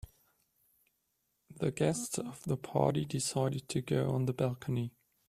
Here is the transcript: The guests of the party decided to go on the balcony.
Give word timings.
The 1.59 1.69
guests 1.71 2.17
of 2.17 2.41
the 2.45 2.57
party 2.57 3.05
decided 3.05 3.69
to 3.69 3.83
go 3.83 4.09
on 4.09 4.25
the 4.25 4.33
balcony. 4.33 4.95